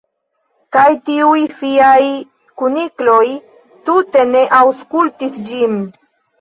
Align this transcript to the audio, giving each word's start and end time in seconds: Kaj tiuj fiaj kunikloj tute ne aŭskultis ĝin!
Kaj 0.77 0.85
tiuj 1.09 1.41
fiaj 1.59 2.07
kunikloj 2.63 3.23
tute 3.93 4.27
ne 4.35 4.45
aŭskultis 4.65 5.41
ĝin! 5.53 5.81